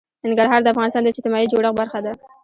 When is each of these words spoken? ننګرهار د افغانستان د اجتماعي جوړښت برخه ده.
ننګرهار 0.25 0.61
د 0.63 0.67
افغانستان 0.73 1.01
د 1.03 1.07
اجتماعي 1.11 1.47
جوړښت 1.51 1.77
برخه 1.79 1.99
ده. 2.05 2.13